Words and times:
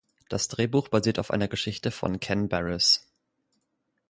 Das 0.29 0.47
Drehbuch 0.47 0.87
basiert 0.87 1.19
auf 1.19 1.29
einer 1.29 1.47
Geschichte 1.47 1.91
von 1.91 2.19
Ken 2.19 2.49
Barris. 2.49 3.05